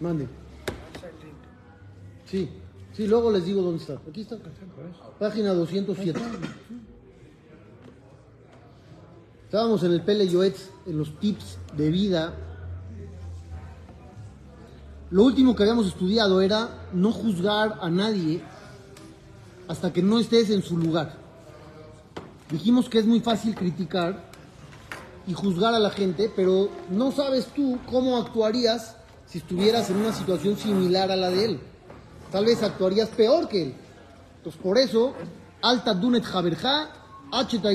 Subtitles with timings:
[0.00, 0.28] Mande.
[2.26, 2.48] Sí,
[2.92, 3.98] sí, luego les digo dónde está.
[4.08, 4.36] Aquí está.
[5.18, 6.20] Página 207.
[9.44, 12.34] Estábamos en el Pele Yoetz, en los tips de vida.
[15.10, 18.42] Lo último que habíamos estudiado era no juzgar a nadie
[19.66, 21.16] hasta que no estés en su lugar.
[22.50, 24.28] Dijimos que es muy fácil criticar
[25.26, 28.97] y juzgar a la gente, pero no sabes tú cómo actuarías
[29.28, 31.60] si estuvieras en una situación similar a la de él.
[32.32, 33.74] Tal vez actuarías peor que él.
[34.38, 35.14] Entonces, por eso,
[35.60, 36.90] alta dunet jaberja,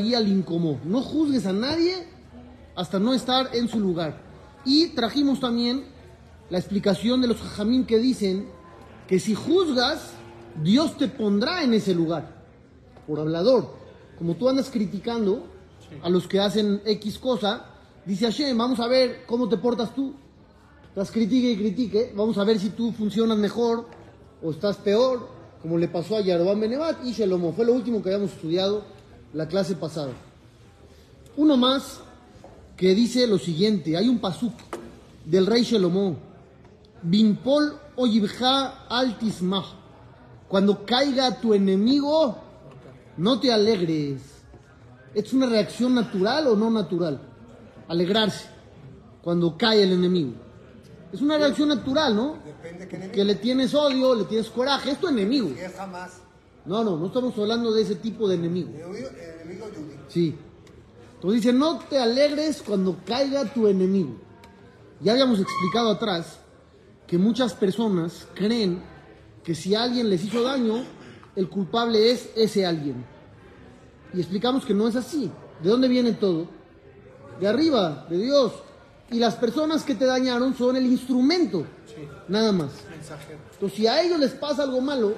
[0.02, 0.80] guía al incomó.
[0.84, 2.08] No juzgues a nadie
[2.76, 4.22] hasta no estar en su lugar.
[4.66, 5.86] Y trajimos también
[6.50, 8.48] la explicación de los jajamín que dicen
[9.08, 10.14] que si juzgas,
[10.64, 12.44] Dios te pondrá en ese lugar,
[13.06, 13.76] por hablador.
[14.18, 15.48] Como tú andas criticando
[16.02, 17.66] a los que hacen X cosa,
[18.06, 20.16] dice Hashem, vamos a ver cómo te portas tú.
[20.94, 23.88] Estás critique y critique, vamos a ver si tú funcionas mejor
[24.44, 25.28] o estás peor,
[25.60, 27.52] como le pasó a Yarobán Benevat y Shelomo.
[27.54, 28.84] Fue lo último que habíamos estudiado
[29.34, 30.12] la clase pasada.
[31.36, 32.00] Uno más
[32.78, 34.54] que dice lo siguiente, hay un pasuk
[35.26, 36.16] del rey Shelomo,
[37.02, 39.66] Binpol oyibja altismah,
[40.48, 42.38] cuando caiga tu enemigo,
[43.18, 44.22] no te alegres.
[45.16, 47.20] ¿Es una reacción natural o no natural?
[47.88, 48.46] Alegrarse
[49.24, 50.43] cuando cae el enemigo.
[51.14, 52.38] Es una reacción natural, ¿no?
[52.44, 55.50] Depende que Que le tienes odio, le tienes coraje, es tu enemigo.
[55.56, 56.14] Si es jamás.
[56.66, 58.70] No, no, no estamos hablando de ese tipo de enemigo.
[58.70, 59.96] Enemigo, enemigo Yudí.
[60.08, 60.36] Sí.
[61.16, 64.16] Entonces dice, no te alegres cuando caiga tu enemigo.
[65.02, 66.40] Ya habíamos explicado atrás
[67.06, 68.82] que muchas personas creen
[69.44, 70.84] que si alguien les hizo daño,
[71.36, 73.06] el culpable es ese alguien.
[74.14, 75.30] Y explicamos que no es así.
[75.62, 76.48] ¿De dónde viene todo?
[77.40, 78.54] De arriba, de Dios.
[79.12, 81.66] Y las personas que te dañaron son el instrumento,
[82.28, 82.72] nada más.
[83.54, 85.14] Entonces, si a ellos les pasa algo malo,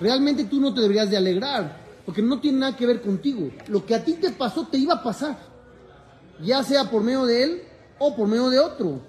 [0.00, 3.50] realmente tú no te deberías de alegrar, porque no tiene nada que ver contigo.
[3.68, 5.38] Lo que a ti te pasó te iba a pasar,
[6.42, 7.62] ya sea por medio de él
[7.98, 9.00] o por medio de otro.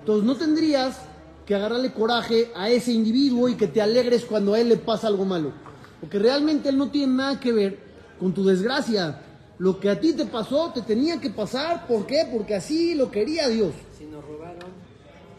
[0.00, 0.98] Entonces, no tendrías
[1.46, 5.06] que agarrarle coraje a ese individuo y que te alegres cuando a él le pasa
[5.06, 5.52] algo malo,
[6.00, 7.78] porque realmente él no tiene nada que ver
[8.18, 9.20] con tu desgracia.
[9.62, 12.26] Lo que a ti te pasó te tenía que pasar, ¿por qué?
[12.32, 13.72] Porque así lo quería Dios.
[13.96, 14.70] Si nos robaron,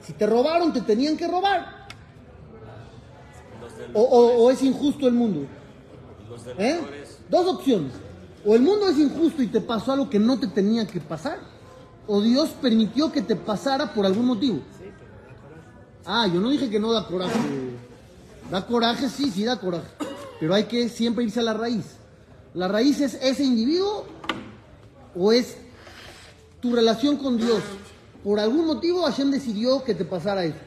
[0.01, 1.87] Si te robaron, te tenían que robar.
[3.93, 5.45] O, o- o es injusto el mundo.
[6.57, 6.79] ¿Eh?
[7.29, 7.91] Dos opciones.
[8.45, 11.39] O el mundo es injusto y te pasó algo que no te tenía que pasar.
[12.07, 14.59] O Dios permitió que te pasara por algún motivo.
[16.05, 17.39] Ah, yo no dije que no da coraje.
[18.49, 19.87] Da coraje, sí, sí da coraje.
[20.39, 21.97] Pero hay que siempre irse a la raíz.
[22.53, 24.05] La raíz es ese individuo
[25.15, 25.57] o es
[26.61, 27.61] tu relación con Dios.
[28.23, 30.57] Por algún motivo Hashem decidió que te pasara eso.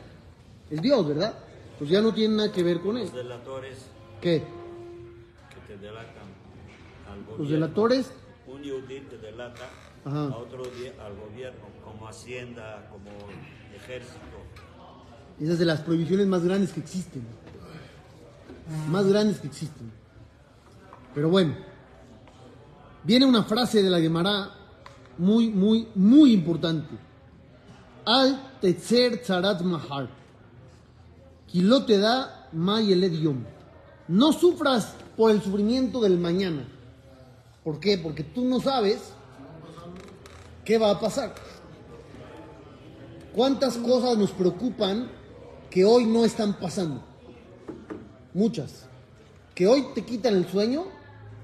[0.71, 1.39] Es Dios, ¿verdad?
[1.79, 3.05] Pues ya no tiene nada que ver con él.
[3.05, 3.79] Los delatores
[4.21, 4.43] ¿Qué?
[5.55, 6.25] que te delatan
[7.09, 7.39] al gobierno.
[7.39, 8.11] Los delatores.
[8.47, 9.69] Un yudí te delata
[10.05, 10.25] Ajá.
[10.27, 13.11] a otro al gobierno, como Hacienda, como
[13.75, 14.19] Ejército.
[15.41, 17.23] Esa es de las prohibiciones más grandes que existen.
[18.89, 19.93] Más grandes que existen.
[21.15, 21.55] Pero bueno,
[23.07, 24.51] viene una frase de la Gemara
[25.17, 26.97] muy, muy, muy importante.
[28.05, 30.09] Al tetzer tzarat mahar.
[31.47, 33.45] Kilo te da mayeled yom.
[34.09, 36.67] No sufras por el sufrimiento del mañana.
[37.65, 37.99] ¿Por qué?
[37.99, 39.13] Porque tú no sabes
[40.65, 41.35] qué va a pasar.
[43.35, 45.11] ¿Cuántas cosas nos preocupan
[45.71, 47.03] que hoy no están pasando?
[48.35, 48.87] Muchas.
[49.55, 50.85] Que hoy te quitan el sueño,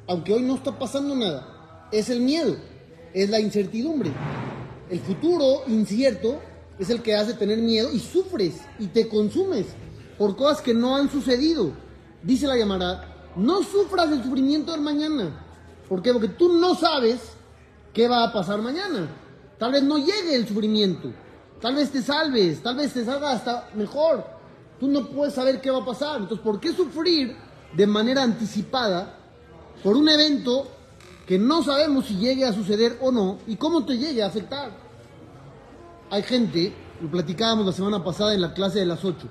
[0.07, 1.52] aunque hoy no está pasando nada.
[1.93, 2.57] Es el miedo,
[3.13, 4.11] es la incertidumbre.
[4.89, 6.41] El futuro incierto
[6.79, 9.67] es el que hace tener miedo y sufres y te consumes
[10.19, 11.73] por cosas que no han sucedido.
[12.23, 15.45] Dice la llamada, no sufras el sufrimiento del mañana.
[15.89, 16.13] ¿Por qué?
[16.13, 17.21] Porque tú no sabes
[17.93, 19.09] qué va a pasar mañana.
[19.59, 21.13] Tal vez no llegue el sufrimiento.
[21.61, 24.25] Tal vez te salves, tal vez te salga hasta mejor.
[24.81, 26.21] Tú no puedes saber qué va a pasar.
[26.21, 27.37] Entonces, ¿por qué sufrir
[27.77, 29.19] de manera anticipada
[29.83, 30.69] por un evento
[31.27, 34.71] que no sabemos si llegue a suceder o no y cómo te llegue a afectar?
[36.11, 39.27] Hay gente, lo platicábamos la semana pasada en la clase de las 8,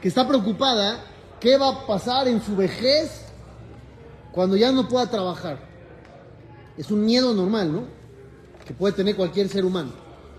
[0.00, 1.04] que está preocupada
[1.40, 3.26] qué va a pasar en su vejez
[4.32, 5.58] cuando ya no pueda trabajar.
[6.76, 7.84] Es un miedo normal, ¿no?
[8.66, 9.92] Que puede tener cualquier ser humano.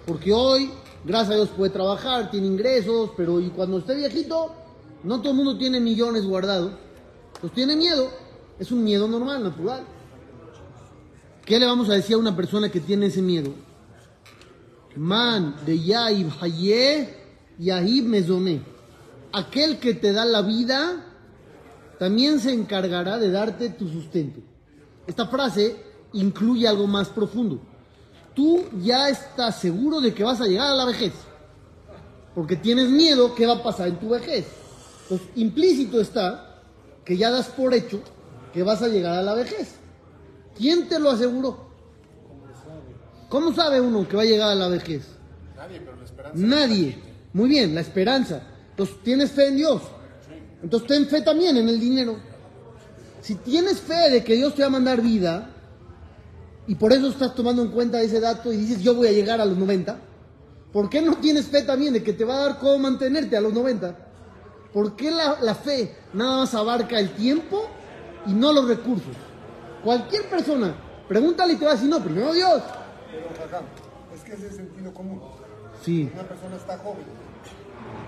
[0.06, 0.72] Porque hoy,
[1.04, 4.54] gracias a Dios, puede trabajar, tiene ingresos, pero y cuando esté viejito,
[5.04, 6.74] no todo el mundo tiene millones guardados.
[7.42, 8.10] Pues tiene miedo.
[8.60, 9.84] Es un miedo normal, natural.
[11.48, 13.54] ¿Qué le vamos a decir a una persona que tiene ese miedo?
[14.98, 17.16] Man de Yaib Haye
[17.58, 18.62] y ahí me zoné.
[19.32, 21.06] Aquel que te da la vida
[22.00, 24.42] también se encargará de darte tu sustento.
[25.08, 25.78] Esta frase
[26.12, 27.62] incluye algo más profundo.
[28.36, 31.14] Tú ya estás seguro de que vas a llegar a la vejez,
[32.36, 34.48] porque tienes miedo qué va a pasar en tu vejez.
[35.04, 36.62] Entonces, implícito está
[37.06, 38.02] que ya das por hecho
[38.54, 39.87] que vas a llegar a la vejez.
[40.58, 41.68] ¿Quién te lo aseguró?
[43.30, 45.06] ¿Cómo sabe uno que va a llegar a la vejez?
[45.56, 46.38] Nadie, pero la esperanza.
[46.38, 47.04] Nadie.
[47.34, 48.42] Muy bien, la esperanza.
[48.72, 49.82] Entonces, ¿tienes fe en Dios?
[50.64, 52.18] Entonces, ten fe también en el dinero.
[53.22, 55.50] Si tienes fe de que Dios te va a mandar vida,
[56.68, 59.42] y por eso estás tomando en cuenta ese dato y dices, yo voy a llegar
[59.42, 60.00] a los 90,
[60.72, 63.42] ¿por qué no tienes fe también de que te va a dar cómo mantenerte a
[63.42, 63.96] los 90?
[64.74, 67.68] ¿Por qué la, la fe nada más abarca el tiempo
[68.26, 69.16] y no los recursos?
[69.84, 70.76] Cualquier persona,
[71.08, 72.62] pregúntale y te va a decir, no, primero Dios.
[73.12, 73.66] Pero, Jajam,
[74.14, 75.22] es que es de sentido común.
[75.84, 77.06] Sí, Una persona está joven,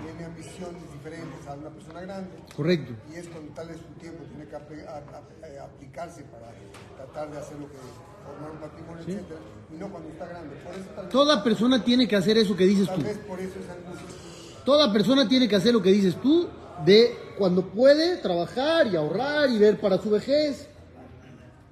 [0.03, 2.93] tiene ambiciones diferentes a una persona grande, correcto.
[3.13, 6.51] y es cuando tal vez su tiempo tiene que a- a- eh, aplicarse para
[6.97, 7.77] tratar de hacer lo que
[8.25, 9.39] formar un patrimonio, etcétera,
[9.71, 10.55] y no cuando está grande.
[10.57, 13.03] Por eso tal vez, Toda persona tiene que hacer eso que dices tal tú.
[13.03, 14.63] vez por eso angustia.
[14.65, 16.49] Toda persona tiene que hacer lo que dices tú,
[16.85, 20.67] de cuando puede trabajar y ahorrar y ver para su vejez.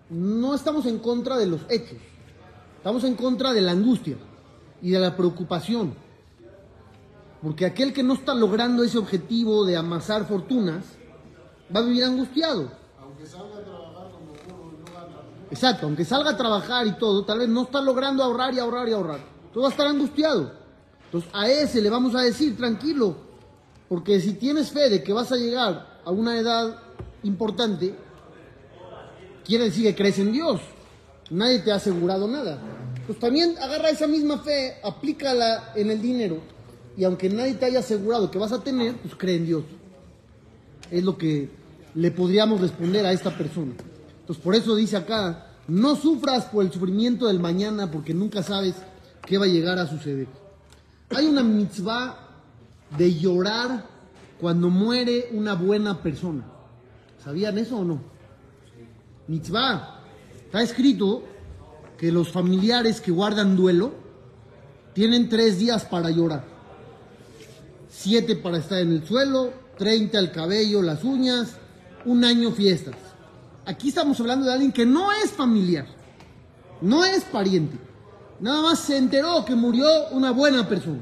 [0.09, 1.97] No estamos en contra de los hechos,
[2.77, 4.17] estamos en contra de la angustia
[4.81, 5.93] y de la preocupación.
[7.41, 10.85] Porque aquel que no está logrando ese objetivo de amasar fortunas,
[11.75, 12.71] va a vivir angustiado.
[15.49, 18.89] Exacto, aunque salga a trabajar y todo, tal vez no está logrando ahorrar y ahorrar
[18.89, 19.19] y ahorrar.
[19.53, 20.51] Todo va a estar angustiado.
[21.05, 23.15] Entonces a ese le vamos a decir, tranquilo,
[23.87, 26.79] porque si tienes fe de que vas a llegar a una edad
[27.23, 27.95] importante,
[29.47, 30.59] quiere decir que crees en Dios.
[31.29, 32.59] Nadie te ha asegurado nada.
[33.07, 36.39] Pues también agarra esa misma fe, aplícala en el dinero,
[36.97, 39.63] y aunque nadie te haya asegurado que vas a tener, pues cree en Dios.
[40.91, 41.49] Es lo que
[41.95, 43.73] le podríamos responder a esta persona.
[44.19, 48.75] Entonces por eso dice acá, no sufras por el sufrimiento del mañana porque nunca sabes
[49.25, 50.27] qué va a llegar a suceder.
[51.15, 52.27] Hay una mitzvah
[52.97, 53.85] de llorar
[54.39, 56.45] cuando muere una buena persona.
[57.23, 58.16] ¿Sabían eso o no?
[59.27, 60.01] Mitzvah.
[60.45, 61.23] Está escrito
[61.97, 63.91] que los familiares que guardan duelo
[64.93, 66.43] tienen tres días para llorar.
[67.89, 71.57] Siete para estar en el suelo, treinta el cabello, las uñas,
[72.05, 72.95] un año fiestas.
[73.65, 75.85] Aquí estamos hablando de alguien que no es familiar,
[76.81, 77.77] no es pariente.
[78.39, 81.01] Nada más se enteró que murió una buena persona.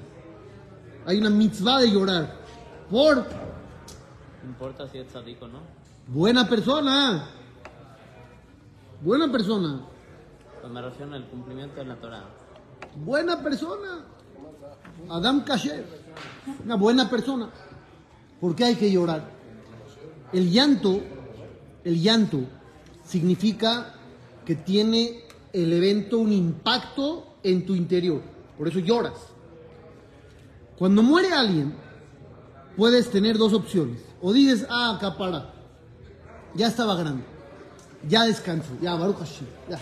[1.06, 2.39] Hay una mitzvah de llorar
[2.89, 5.60] por No importa si es tzadik o no.
[6.07, 7.27] buena persona.
[9.01, 9.81] Buena persona.
[10.62, 12.24] Pues me refiero al cumplimiento de la Torah.
[12.95, 14.06] Buena persona.
[15.09, 15.86] Adam Kasher.
[16.63, 17.50] Una buena persona.
[18.39, 19.30] ¿Por qué hay que llorar?
[20.33, 21.01] El llanto,
[21.83, 22.39] el llanto
[23.03, 23.94] significa
[24.45, 28.21] que tiene el evento un impacto en tu interior.
[28.57, 29.13] Por eso lloras.
[30.77, 31.74] Cuando muere alguien,
[32.75, 34.01] puedes tener dos opciones.
[34.21, 35.53] O dices, ah, capara,
[36.53, 37.24] ya estaba grande,
[38.07, 39.80] ya descanso, ya, Baruch Hashem, ya.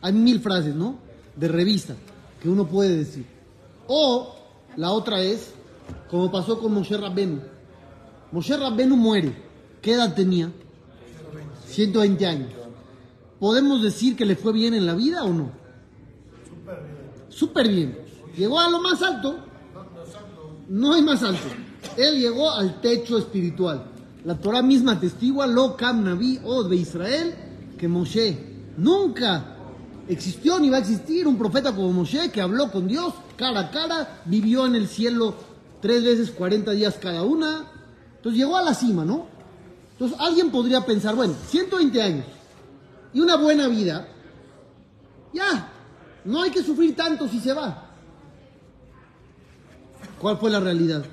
[0.00, 0.98] Hay mil frases, ¿no?
[1.36, 1.94] De revista
[2.42, 3.24] que uno puede decir.
[3.86, 4.34] O
[4.76, 5.52] la otra es,
[6.10, 7.40] como pasó con Moshe Rabbenu.
[8.32, 9.32] Moshe Rabbenu muere.
[9.80, 10.50] ¿Qué edad tenía?
[11.66, 12.50] 120 años.
[13.38, 15.50] ¿Podemos decir que le fue bien en la vida o no?
[17.28, 17.98] Súper bien.
[18.36, 19.36] Llegó a lo más alto.
[20.68, 21.48] No hay más alto.
[21.96, 23.84] Él llegó al techo espiritual.
[24.24, 27.34] La Torah misma testigua, lo Kam Naví de Israel,
[27.82, 28.38] que Moshe
[28.76, 29.56] nunca
[30.06, 33.70] existió ni va a existir un profeta como Moshe que habló con Dios cara a
[33.72, 35.34] cara, vivió en el cielo
[35.80, 37.66] tres veces 40 días cada una.
[38.18, 39.26] Entonces llegó a la cima, ¿no?
[39.90, 42.24] Entonces alguien podría pensar, bueno, 120 años
[43.12, 44.06] y una buena vida,
[45.32, 45.68] ya,
[46.24, 47.90] no hay que sufrir tanto si se va.
[50.20, 51.04] ¿Cuál fue la realidad?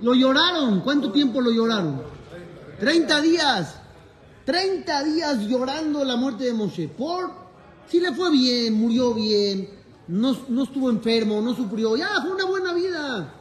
[0.00, 0.82] Lo lloraron.
[0.82, 2.00] ¿Cuánto tiempo lo lloraron?
[2.78, 3.79] 30 días.
[4.50, 6.88] 30 días llorando la muerte de Moshe.
[6.88, 7.30] Por
[7.86, 9.70] si le fue bien, murió bien,
[10.08, 11.96] no, no estuvo enfermo, no sufrió.
[11.96, 13.32] Ya, fue una buena vida.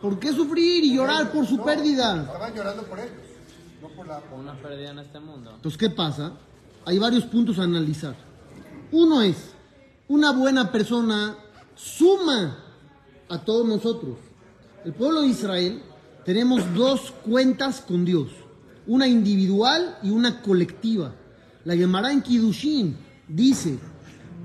[0.00, 2.22] ¿Por qué sufrir y llorar por su No, pérdida?
[2.22, 3.12] Estaban llorando por ellos,
[3.82, 4.20] no por la...
[4.20, 5.52] Por una pérdida en este mundo.
[5.56, 6.32] Entonces, ¿qué pasa?
[6.86, 8.16] Hay varios puntos a analizar.
[8.92, 9.36] Uno es,
[10.08, 11.36] una buena persona
[11.74, 12.64] suma
[13.28, 14.16] a todos nosotros.
[14.86, 15.82] El pueblo de Israel
[16.24, 18.28] tenemos dos cuentas con Dios,
[18.86, 21.14] una individual y una colectiva.
[21.64, 22.96] La Gemara en Kiddushin
[23.28, 23.78] dice,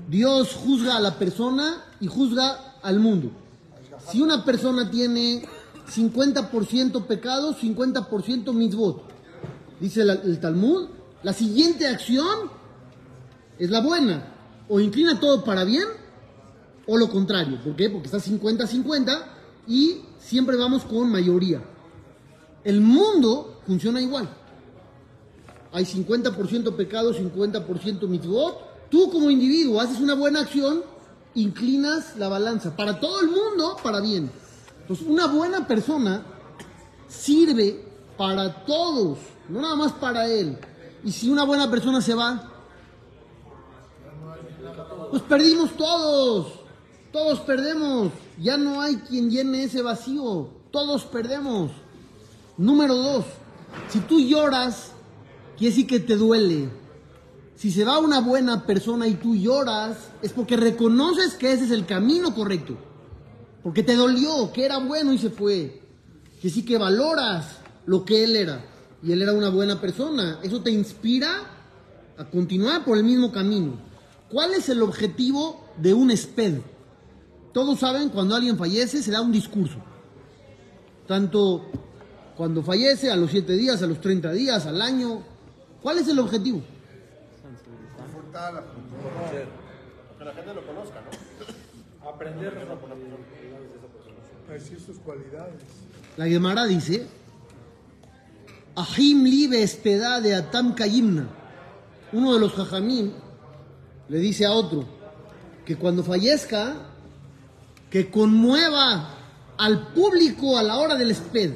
[0.08, 3.30] Dios juzga a la persona y juzga al mundo.
[4.10, 5.44] Si una persona tiene
[5.94, 9.04] 50% pecados, 50% mitzvot,
[9.80, 10.88] dice el Talmud,
[11.22, 12.50] la siguiente acción
[13.58, 14.28] es la buena.
[14.68, 15.86] O inclina todo para bien
[16.86, 17.60] o lo contrario.
[17.62, 17.90] ¿Por qué?
[17.90, 19.22] Porque está 50-50
[19.66, 21.62] y siempre vamos con mayoría.
[22.64, 24.28] El mundo funciona igual.
[25.72, 28.90] Hay 50% pecado, 50% mitzvot.
[28.90, 30.82] Tú como individuo haces una buena acción,
[31.34, 32.76] inclinas la balanza.
[32.76, 34.30] Para todo el mundo, para bien.
[34.82, 36.22] Entonces, una buena persona
[37.08, 37.84] sirve
[38.18, 40.58] para todos, no nada más para él.
[41.04, 42.52] Y si una buena persona se va,
[45.10, 46.60] pues perdimos todos.
[47.12, 48.10] Todos perdemos.
[48.38, 50.48] Ya no hay quien llene ese vacío.
[50.70, 51.70] Todos perdemos.
[52.56, 53.24] Número dos,
[53.88, 54.92] si tú lloras,
[55.56, 56.68] quiere decir que te duele.
[57.56, 61.70] Si se va una buena persona y tú lloras, es porque reconoces que ese es
[61.70, 62.76] el camino correcto.
[63.62, 65.82] Porque te dolió, que era bueno y se fue.
[66.40, 68.64] Que sí que valoras lo que él era.
[69.02, 70.40] Y él era una buena persona.
[70.42, 71.28] Eso te inspira
[72.18, 73.74] a continuar por el mismo camino.
[74.28, 76.60] ¿Cuál es el objetivo de un SPED?
[77.52, 79.76] Todos saben, cuando alguien fallece, se da un discurso.
[81.06, 81.66] Tanto
[82.36, 85.22] cuando fallece, a los 7 días, a los 30 días, al año.
[85.82, 86.62] ¿Cuál es el objetivo?
[88.32, 88.64] Cultura.
[90.18, 92.08] Que la gente lo conozca, ¿no?
[92.08, 95.54] Aprender a Decir sus cualidades.
[96.16, 97.06] La Gemara dice,
[98.74, 101.28] Ahim libe espeda de Atam Kayimna.
[102.12, 103.14] Uno de los jajamín
[104.08, 104.84] le dice a otro
[105.64, 106.74] que cuando fallezca,
[107.90, 109.14] que conmueva
[109.58, 111.54] al público a la hora del esped,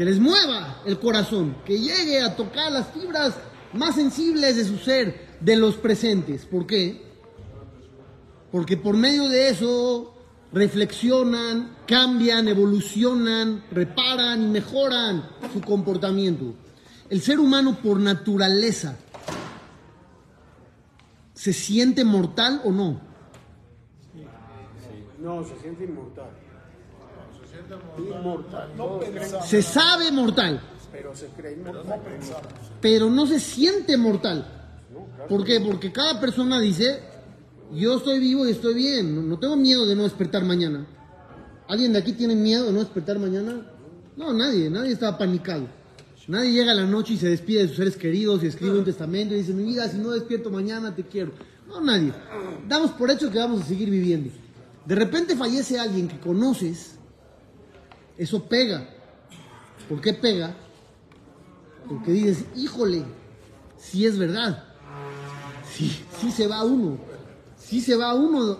[0.00, 3.34] que les mueva el corazón, que llegue a tocar las fibras
[3.74, 6.46] más sensibles de su ser, de los presentes.
[6.46, 7.02] ¿Por qué?
[8.50, 10.14] Porque por medio de eso
[10.54, 16.54] reflexionan, cambian, evolucionan, reparan y mejoran su comportamiento.
[17.10, 18.96] El ser humano por naturaleza
[21.34, 23.02] se siente mortal o no.
[25.18, 26.30] No, se siente inmortal.
[27.98, 28.68] Inmortal.
[28.76, 30.60] No pensamos, Se sabe mortal,
[30.92, 32.00] pero se cree inmortal.
[32.80, 34.46] pero no se siente mortal.
[35.28, 35.60] ¿Por qué?
[35.60, 37.00] Porque cada persona dice,
[37.72, 40.86] yo estoy vivo y estoy bien, no, no tengo miedo de no despertar mañana.
[41.68, 43.66] ¿Alguien de aquí tiene miedo de no despertar mañana?
[44.16, 45.68] No, nadie, nadie está panicado.
[46.26, 48.84] Nadie llega a la noche y se despide de sus seres queridos y escribe un
[48.84, 51.32] testamento y dice, mi vida, si no despierto mañana te quiero.
[51.66, 52.12] No, nadie.
[52.68, 54.30] Damos por hecho que vamos a seguir viviendo.
[54.84, 56.96] De repente fallece alguien que conoces,
[58.20, 58.86] eso pega.
[59.88, 60.54] ¿Por qué pega?
[61.88, 63.02] Porque dices, híjole,
[63.78, 64.62] si es verdad.
[65.72, 66.98] Sí, sí se va uno.
[67.56, 68.58] Sí se va uno.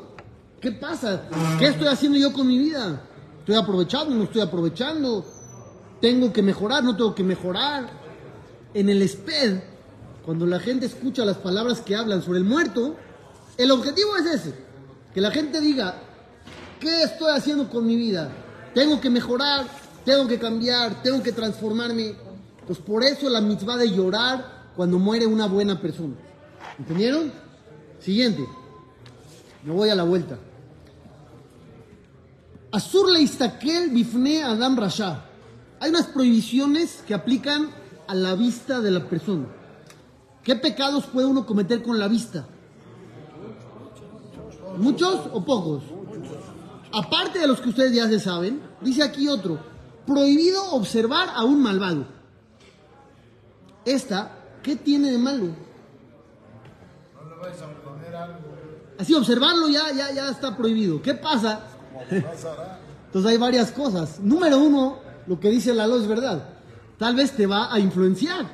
[0.63, 1.29] ¿Qué pasa?
[1.59, 3.03] ¿Qué estoy haciendo yo con mi vida?
[3.41, 4.15] ¿Estoy aprovechando?
[4.15, 5.27] ¿No estoy aprovechando?
[6.01, 6.83] ¿Tengo que mejorar?
[6.83, 7.91] ¿No tengo que mejorar?
[8.73, 9.61] En el SPED,
[10.25, 12.97] cuando la gente escucha las palabras que hablan sobre el muerto,
[13.59, 14.55] el objetivo es ese.
[15.13, 15.97] Que la gente diga,
[16.81, 18.33] ¿qué estoy haciendo con mi vida?
[18.75, 19.67] Tengo que mejorar,
[20.05, 22.15] tengo que cambiar, tengo que transformarme.
[22.67, 26.15] Pues por eso la mitzvah de llorar cuando muere una buena persona.
[26.79, 27.33] ¿Entendieron?
[27.99, 28.47] Siguiente.
[29.65, 30.39] Me voy a la vuelta.
[32.73, 35.25] Azur le istakel bifne Adam Rasha.
[35.81, 37.71] Hay unas prohibiciones que aplican
[38.07, 39.47] a la vista de la persona.
[40.45, 42.47] ¿Qué pecados puede uno cometer con la vista?
[44.79, 45.83] ¿Muchos o pocos?
[46.93, 49.59] Aparte de los que ustedes ya se saben, dice aquí otro.
[50.07, 52.07] Prohibido observar a un malvado.
[53.85, 54.33] Esta,
[54.63, 55.47] ¿qué tiene de malo?
[58.99, 61.01] Así observarlo ya, ya, ya está prohibido.
[61.01, 61.61] ¿Qué pasa?
[62.11, 64.21] Entonces hay varias cosas.
[64.21, 66.49] Número uno, lo que dice Lalo es verdad.
[66.99, 68.47] Tal vez te va a influenciar.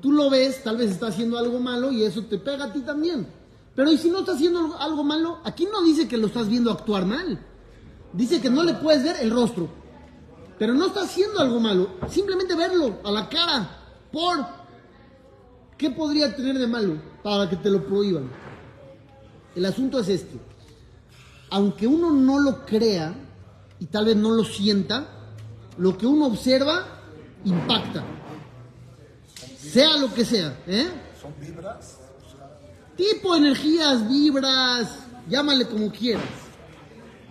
[0.00, 2.80] Tú lo ves, tal vez está haciendo algo malo y eso te pega a ti
[2.80, 3.26] también.
[3.74, 5.38] Pero ¿y si no está haciendo algo- algo malo?
[5.44, 7.38] Aquí no dice que lo estás viendo actuar mal.
[8.12, 9.68] Dice que no le puedes ver el rostro.
[10.58, 11.90] Pero no está haciendo algo malo.
[12.08, 13.68] Simplemente verlo a la cara.
[14.12, 14.46] Por.
[15.76, 18.30] ¿Qué podría tener de malo para que te lo prohíban?
[19.56, 20.38] El asunto es este.
[21.50, 23.14] Aunque uno no lo crea
[23.80, 25.06] y tal vez no lo sienta,
[25.78, 26.86] lo que uno observa
[27.44, 28.04] impacta.
[29.58, 30.56] Sea lo que sea.
[30.66, 30.88] ¿eh?
[31.20, 31.98] ¿Son vibras?
[32.96, 36.22] Tipo energías, vibras, llámale como quieras.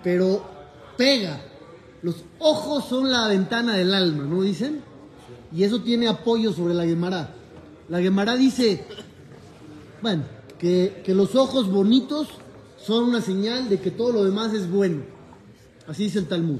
[0.03, 0.43] Pero
[1.01, 1.41] pega.
[2.03, 4.83] Los ojos son la ventana del alma, ¿no dicen?
[5.51, 7.33] Y eso tiene apoyo sobre la Gemara.
[7.89, 8.85] La Gemara dice,
[9.99, 10.23] bueno,
[10.59, 12.27] que, que los ojos bonitos
[12.77, 15.01] son una señal de que todo lo demás es bueno.
[15.87, 16.59] Así dice el Talmud.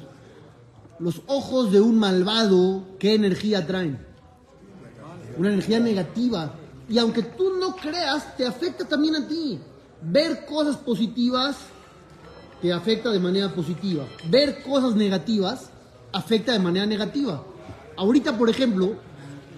[0.98, 4.00] Los ojos de un malvado, ¿qué energía traen?
[5.38, 6.56] Una energía negativa.
[6.90, 9.60] Y aunque tú no creas, te afecta también a ti.
[10.02, 11.58] Ver cosas positivas
[12.62, 14.06] te afecta de manera positiva.
[14.30, 15.70] Ver cosas negativas
[16.12, 17.44] afecta de manera negativa.
[17.98, 18.96] Ahorita, por ejemplo,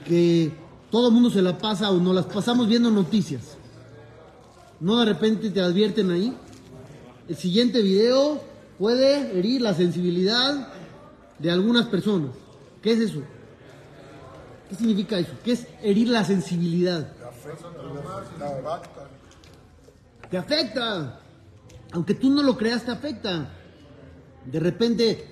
[0.06, 0.52] que
[0.90, 3.58] todo el mundo se la pasa o nos las pasamos viendo noticias.
[4.80, 6.36] No de repente te advierten ahí.
[7.28, 8.42] El siguiente video
[8.78, 10.70] puede herir la sensibilidad
[11.40, 12.32] de algunas personas.
[12.82, 13.22] ¿Qué es eso?
[14.70, 15.32] ¿Qué significa eso?
[15.44, 17.12] ¿Qué es herir la sensibilidad?
[20.30, 21.23] Te afecta.
[21.94, 23.50] Aunque tú no lo creas, te afecta.
[24.46, 25.30] De repente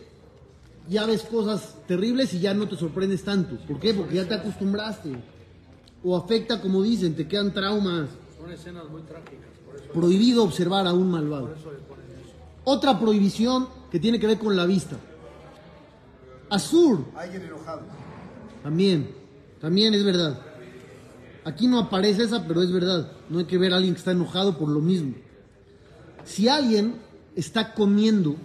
[0.87, 3.57] ya ves cosas terribles y ya no te sorprendes tanto.
[3.67, 3.93] ¿Por qué?
[3.93, 5.11] Porque ya te acostumbraste.
[6.03, 8.09] O afecta, como dicen, te quedan traumas.
[8.39, 11.47] Son escenas muy trágicas, por eso, Prohibido observar a un malvado.
[11.49, 12.33] por eso le ponen eso.
[12.63, 14.97] Otra prohibición que tiene que ver con la vista.
[16.49, 17.81] Azur, Alguien enojado.
[18.63, 19.11] también,
[19.59, 20.39] también es verdad.
[21.45, 23.11] Aquí no aparece esa, pero es verdad.
[23.29, 25.13] No hay que ver a alguien que está enojado por lo mismo.
[26.23, 26.95] Si alguien
[27.35, 28.35] está comiendo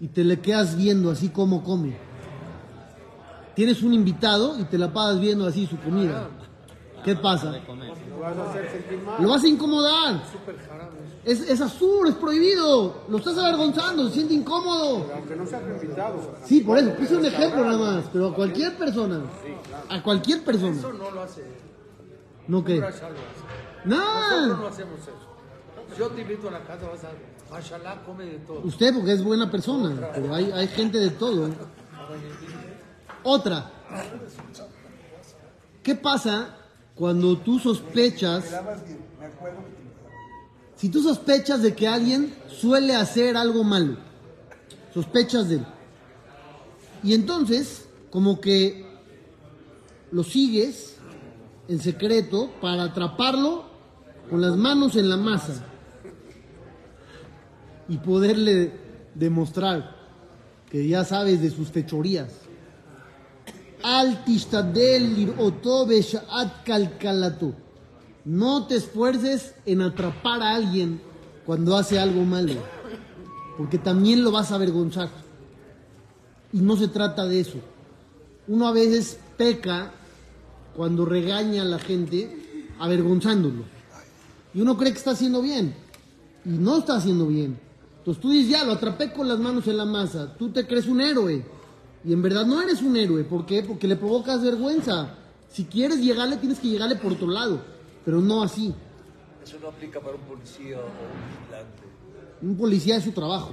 [0.00, 1.96] y te le quedas viendo así como come,
[3.54, 6.28] tienes un invitado y te la pasas viendo así su comida,
[7.04, 7.52] ¿qué pasa?
[8.08, 9.22] Lo vas a hacer sentir mal.
[9.22, 10.22] Lo vas a incomodar.
[11.24, 13.02] Es, es azul, es prohibido.
[13.08, 15.06] Lo estás avergonzando, se siente incómodo.
[15.14, 16.34] Aunque no seas invitado.
[16.44, 19.20] Sí, por eso, puse un ejemplo nada más, pero a cualquier persona.
[19.88, 20.76] A cualquier persona.
[20.78, 21.42] Eso no lo hace.
[22.48, 23.02] No lo hace.
[23.84, 24.66] Nosotros no No.
[24.66, 25.12] hacemos eso.
[25.96, 27.10] Yo te invito a la casa, vas a.
[27.50, 28.60] Mashallah, come de todo.
[28.64, 31.48] Usted porque es buena persona, pero hay, hay gente de todo.
[33.22, 33.70] Otra.
[35.82, 36.56] ¿Qué pasa
[36.94, 38.44] cuando tú sospechas,
[40.76, 43.96] si tú sospechas de que alguien suele hacer algo malo?
[44.92, 45.66] Sospechas de él.
[47.02, 48.86] Y entonces, como que
[50.10, 50.96] lo sigues
[51.68, 53.64] en secreto para atraparlo
[54.28, 55.67] con las manos en la masa
[57.88, 58.72] y poderle
[59.14, 59.96] demostrar
[60.70, 62.32] que ya sabes de sus fechorías.
[68.24, 71.00] No te esfuerces en atrapar a alguien
[71.46, 72.54] cuando hace algo malo,
[73.56, 75.08] porque también lo vas a avergonzar.
[76.52, 77.58] Y no se trata de eso.
[78.46, 79.92] Uno a veces peca
[80.76, 83.64] cuando regaña a la gente avergonzándolo.
[84.54, 85.74] Y uno cree que está haciendo bien.
[86.44, 87.58] Y no está haciendo bien.
[88.08, 90.34] Entonces tú dices, ya, lo atrapé con las manos en la masa.
[90.38, 91.44] Tú te crees un héroe.
[92.02, 93.22] Y en verdad no eres un héroe.
[93.22, 93.62] ¿Por qué?
[93.62, 95.14] Porque le provocas vergüenza.
[95.50, 97.60] Si quieres llegarle, tienes que llegarle por otro lado.
[98.06, 98.74] Pero no así.
[99.44, 101.82] Eso no aplica para un policía o un vigilante.
[102.40, 103.50] Un policía es su trabajo.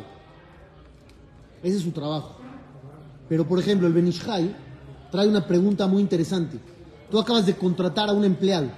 [1.62, 2.38] Ese es su trabajo.
[3.28, 4.56] Pero, por ejemplo, el Benishai
[5.12, 6.62] trae una pregunta muy interesante.
[7.12, 8.70] Tú acabas de contratar a un empleado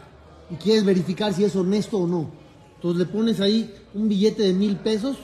[0.49, 2.31] y quieres verificar si es honesto o no.
[2.77, 5.17] Entonces le pones ahí un billete de mil pesos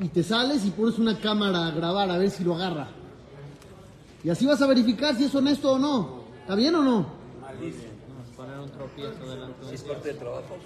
[0.00, 2.88] y te sales y pones una cámara a grabar a ver si lo agarra.
[4.22, 6.22] Y así vas a verificar si es honesto o no.
[6.40, 7.06] ¿Está bien o no?
[8.36, 10.58] Poner un tropiezo delante es parte del trabajo.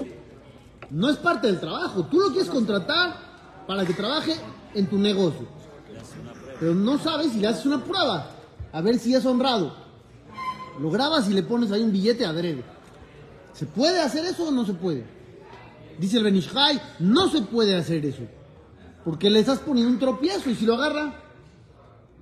[0.90, 2.04] No es parte del trabajo.
[2.04, 3.16] Tú lo quieres contratar
[3.66, 4.34] para que trabaje
[4.74, 5.46] en tu negocio.
[6.60, 8.30] Pero no sabes si le haces una prueba.
[8.72, 9.74] A ver si es honrado.
[10.80, 12.62] Lo grabas y le pones ahí un billete adrede.
[13.52, 15.04] ¿Se puede hacer eso o no se puede?
[15.98, 18.22] Dice el Benishai, no se puede hacer eso.
[19.04, 21.14] Porque le estás poniendo un tropiezo y si lo agarra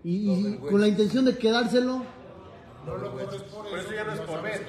[0.03, 2.03] y, y con la intención de quedárselo.
[2.87, 4.67] Por eso ya no es por ver.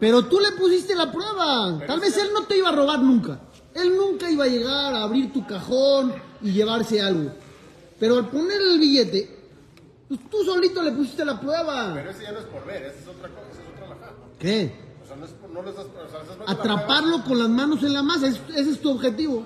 [0.00, 1.78] Pero tú le pusiste la prueba.
[1.86, 3.40] Tal vez él no te iba a robar nunca.
[3.74, 7.32] Él nunca iba a llegar a abrir tu cajón y llevarse algo.
[8.00, 9.36] Pero al poner el billete,
[10.08, 11.92] pues tú solito le pusiste la prueba.
[11.94, 14.12] Pero ese ya no es por ver, esa es otra cosa, esa es otra lajada.
[14.38, 14.72] ¿Qué?
[15.02, 17.82] O sea, no, es, por- no le estás, o sea, la Atraparlo con las manos
[17.82, 18.28] en la masa.
[18.28, 19.42] es- ese es tu objetivo.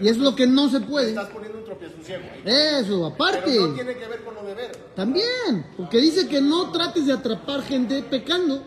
[0.00, 1.10] Y es lo que no se puede.
[1.10, 2.22] Estás poniendo un tropiezo ciego.
[2.44, 3.50] Eso, Pero no aparte.
[3.74, 4.76] tiene que ver con lo de ver.
[4.94, 5.66] También.
[5.76, 8.62] Porque dice que no trates de atrapar gente pecando.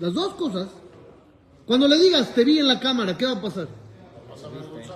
[0.00, 0.68] Las dos cosas.
[1.66, 3.68] Cuando le digas, te vi en la cámara, ¿qué va a pasar?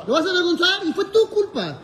[0.06, 1.78] Lo vas a avergonzar y fue tu culpa.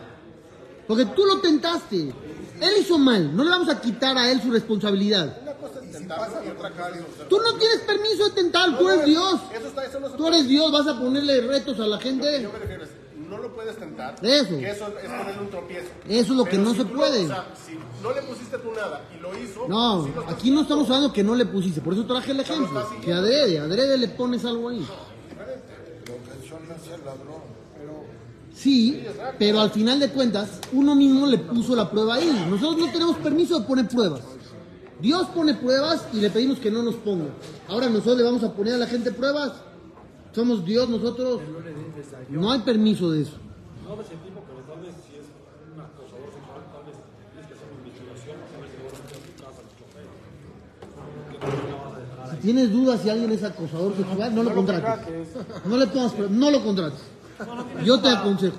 [0.87, 2.13] Porque tú lo tentaste.
[2.59, 3.35] Él hizo mal.
[3.35, 5.37] No le vamos a quitar a él su responsabilidad.
[5.41, 8.77] Una cosa es tentarlo y otra cosa es Tú no tienes permiso de tentar.
[8.77, 9.39] Tú eres Dios.
[9.53, 10.71] Eso está, eso no Tú eres Dios.
[10.71, 12.41] Vas a ponerle retos a la gente.
[12.41, 12.88] Yo me refiero, es,
[13.29, 14.15] no lo puedes tentar.
[14.21, 14.57] Eso.
[14.57, 15.89] Que eso es ponerle un tropiezo.
[16.07, 17.25] Eso es lo que no si se puede.
[17.25, 19.67] o sea, si no le pusiste tú nada y lo hizo.
[19.67, 21.81] No, lo estás aquí no estamos hablando que no le pusiste.
[21.81, 22.87] Por eso traje el ejemplo.
[23.03, 24.85] Que adrede, adrede le pones algo ahí.
[28.53, 29.01] Sí,
[29.37, 32.45] pero al final de cuentas, uno mismo le puso la prueba ahí.
[32.49, 34.21] Nosotros no tenemos permiso de poner pruebas.
[34.99, 37.27] Dios pone pruebas y le pedimos que no nos ponga.
[37.69, 39.53] Ahora nosotros le vamos a poner a la gente pruebas.
[40.33, 41.39] Somos Dios nosotros.
[42.29, 43.37] No hay permiso de eso.
[43.87, 45.25] No ves el tipo, pero tal vez si es
[45.73, 46.95] un acosador sexual, tal vez
[47.31, 49.59] tienes que hacer una investigación, saber si va a meter a tu casa,
[50.99, 55.17] a vas dejar Si tienes dudas si alguien es acosador sexual, no lo contrates.
[55.65, 56.99] No le pongas pruebas, no lo contrates.
[57.83, 58.57] Yo te aconsejo,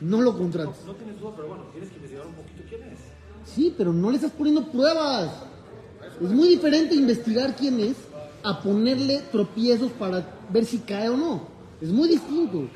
[0.00, 0.84] no lo contrates.
[0.86, 2.98] No tienes duda, pero bueno, tienes que investigar un poquito quién es.
[3.44, 5.30] Sí, pero no le estás poniendo pruebas.
[6.22, 7.96] Es muy diferente investigar quién es
[8.42, 11.57] a ponerle tropiezos para ver si cae o no.
[11.80, 12.68] Es muy distinto.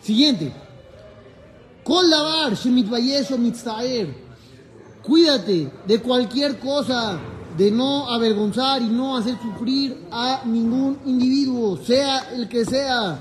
[0.00, 0.52] Siguiente.
[1.84, 4.14] O mitztaer.
[5.02, 7.18] Cuídate de cualquier cosa,
[7.56, 13.18] de no avergonzar y no hacer sufrir a ningún individuo, sea el que sea.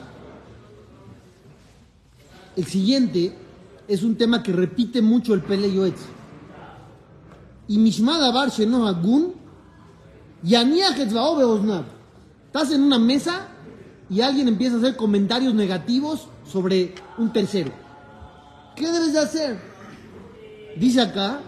[2.57, 3.33] El siguiente
[3.88, 6.01] es un tema que repite mucho el Pele Yoetz.
[7.69, 9.33] Y Mishma Davar Sheno Hagun,
[10.43, 11.86] Yaniach Etzvao Beoznav.
[12.47, 13.46] Estás en una mesa
[14.09, 17.71] y alguien empieza a hacer comentarios negativos sobre un tercero.
[18.75, 19.57] ¿Qué debes de hacer?
[20.77, 21.39] Dice acá,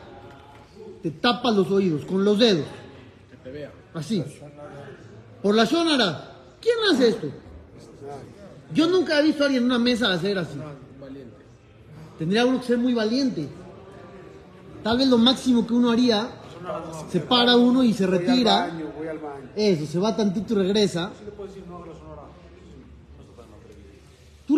[1.01, 2.65] te tapas los oídos con los dedos.
[3.93, 4.23] Así.
[5.41, 6.25] Por la Shonara.
[6.61, 7.27] ¿Quién hace esto?
[8.73, 10.59] Yo nunca he visto a alguien en una mesa hacer así.
[12.17, 13.47] Tendría uno que ser muy valiente.
[14.83, 16.29] Tal vez lo máximo que uno haría,
[17.09, 18.69] se para uno y se retira.
[19.55, 21.11] Eso, se va tantito y regresa.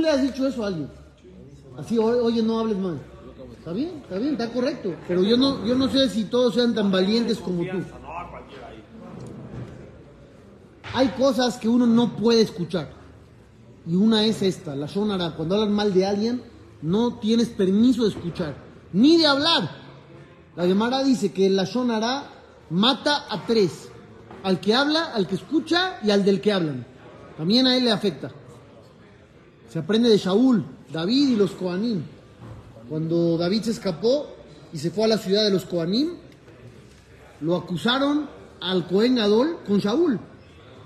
[0.01, 0.89] Le has dicho eso a alguien.
[1.77, 2.99] Así, "O- oye, no hables mal.
[3.57, 4.93] Está bien, está bien, está correcto.
[5.07, 7.77] Pero yo no, yo no sé si todos sean tan valientes como tú.
[10.93, 12.89] Hay cosas que uno no puede escuchar.
[13.87, 15.35] Y una es esta, la shonara.
[15.35, 16.41] Cuando hablan mal de alguien,
[16.81, 18.55] no tienes permiso de escuchar,
[18.93, 19.69] ni de hablar.
[20.55, 22.23] La Gemara dice que la shonara
[22.71, 23.89] mata a tres.
[24.43, 26.85] Al que habla, al que escucha y al del que hablan.
[27.37, 28.31] También a él le afecta.
[29.71, 32.03] Se aprende de Shaul, David y los Koanim.
[32.89, 34.27] Cuando David se escapó
[34.73, 36.09] y se fue a la ciudad de los Koanim,
[37.39, 38.27] lo acusaron
[38.59, 40.19] al Cohen Gadol con Shaul.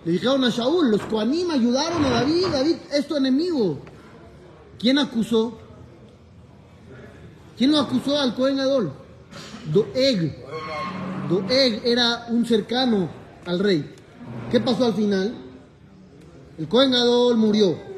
[0.06, 3.80] Le dijeron a Shaul, los Koanim ayudaron a David, David es tu enemigo.
[4.78, 5.58] ¿Quién acusó?
[7.58, 8.92] ¿Quién lo acusó al Cohen Gadol?
[9.74, 10.46] Doeg.
[11.28, 13.10] Doeg era un cercano
[13.48, 13.96] al rey.
[14.52, 15.34] ¿Qué pasó al final?
[16.60, 17.95] El Cohen Gadol murió.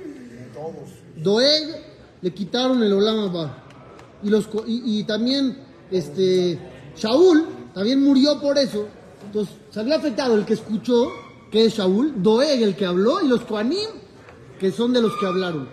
[1.24, 1.84] Doeg
[2.22, 3.64] le quitaron el Olam Abba.
[4.24, 5.58] Y, los, y, también
[5.92, 6.60] este,
[6.96, 8.88] Shaul también murió por eso.
[9.26, 11.08] Entonces salió afectado el que escuchó,
[11.52, 13.90] que es Shaul, Doeg el que habló, y los Koanim,
[14.60, 15.68] que son de los que hablaron.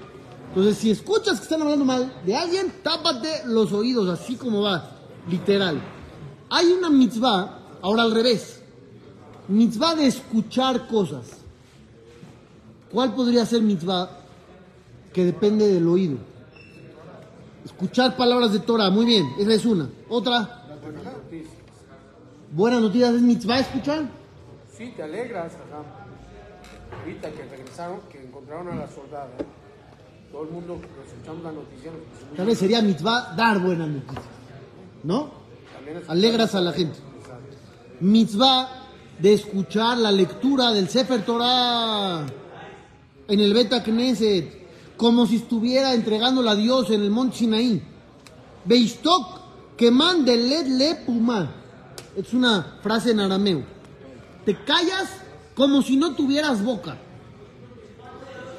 [0.49, 4.99] Entonces, si escuchas que están hablando mal de alguien, tápate los oídos, así como va,
[5.29, 5.81] literal.
[6.51, 8.61] Hay una mitzvah, ahora al revés,
[9.49, 11.27] mitzvah de escuchar cosas.
[12.93, 14.24] ¿Cuál podría ser mitzvah
[15.15, 16.19] que depende del oído?
[17.65, 19.89] Escuchar palabras de Torah, muy bien, esa es una.
[20.11, 20.63] Otra,
[22.53, 24.11] buenas noticias, ¿es mitzvah escuchar?
[24.77, 27.01] Sí, te alegras, ajá.
[27.01, 29.31] Ahorita que regresaron, que encontraron a la soldada,
[30.31, 31.91] todo el mundo nos escuchamos la noticia,
[32.37, 34.25] Tal vez sería mitzvah dar buenas noticias,
[35.05, 35.31] ¿no?
[36.09, 36.99] Alegras a la gente.
[38.01, 38.69] Mitzvah
[39.19, 42.27] de escuchar la lectura del Sefer Torah
[43.29, 44.64] en el Beta Knesset,
[45.05, 47.83] como si estuviera entregándola a Dios en el monte Sinaí.
[48.65, 51.53] Beistok que mande le puma.
[52.17, 53.63] Es una frase en arameo.
[54.47, 55.11] Te callas
[55.55, 56.97] como si no tuvieras boca.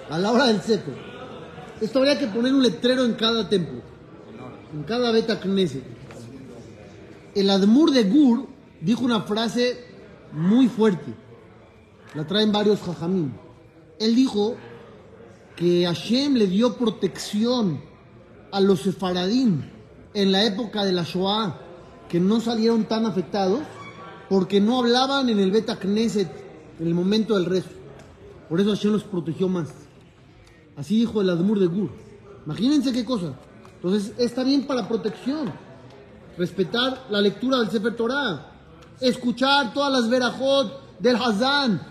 [0.08, 0.94] A la hora del Sefer.
[1.82, 3.82] Esto habría que poner un letrero en cada templo.
[4.72, 5.84] En cada Beta Knesset.
[7.34, 8.46] El Admur de Gur
[8.82, 9.84] dijo una frase
[10.32, 11.12] muy fuerte.
[12.14, 13.32] La traen varios jajamim.
[13.98, 14.56] Él dijo
[15.56, 17.82] que Hashem le dio protección
[18.52, 19.62] a los sefaradim
[20.14, 21.60] en la época de la Shoah,
[22.10, 23.62] que no salieron tan afectados
[24.30, 26.30] porque no hablaban en el Beta Knesset
[26.80, 27.70] en el momento del rezo.
[28.50, 29.70] Por eso Hashem los protegió más.
[30.76, 31.90] Así dijo el Admur de Gur.
[32.46, 33.34] Imagínense qué cosa.
[33.76, 35.52] Entonces está bien para protección
[36.38, 38.52] respetar la lectura del Sefer Torah,
[39.00, 41.82] escuchar todas las verajot del Hazán,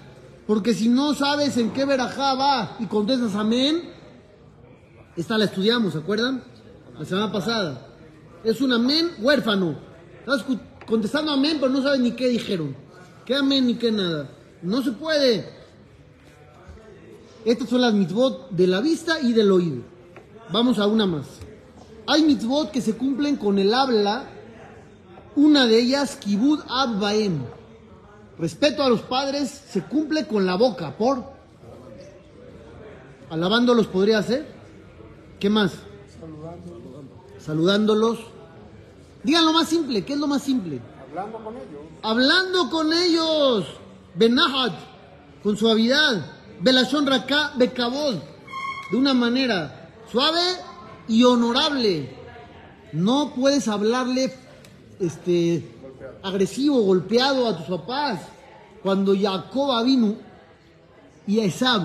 [0.47, 3.83] porque si no sabes en qué verajá va y contestas amén,
[5.17, 6.43] esta la estudiamos, ¿se acuerdan?
[6.99, 7.89] La semana pasada.
[8.43, 9.77] Es un amén huérfano.
[10.21, 10.45] Estás
[10.87, 12.77] contestando amén, pero no sabes ni qué dijeron.
[13.25, 14.29] ¿Qué amén ni qué nada?
[14.63, 15.49] No se puede.
[17.45, 19.83] Estas son las mitzvot de la vista y del oído.
[20.51, 21.27] Vamos a una más.
[22.07, 24.29] Hay mitzvot que se cumplen con el habla.
[25.37, 27.41] Una de ellas, kibud ab baem.
[28.39, 31.35] Respeto a los padres se cumple con la boca, por
[33.31, 34.47] alabándolos podría ser.
[35.39, 35.73] ¿Qué más?
[37.39, 38.19] Saludándolos.
[39.23, 40.81] Digan lo más simple, ¿qué es lo más simple?
[41.11, 41.81] Hablando con ellos.
[42.03, 43.67] Hablando con ellos.
[44.15, 44.73] Benahat,
[45.43, 46.25] con suavidad.
[46.61, 48.17] Belashon raka, bekabod.
[48.91, 50.43] De una manera suave
[51.09, 52.17] y honorable.
[52.93, 54.33] No puedes hablarle
[55.01, 55.74] este,
[56.25, 58.21] agresivo, golpeado a tus papás.
[58.83, 60.17] Cuando Jacob vino
[61.27, 61.83] y Esab,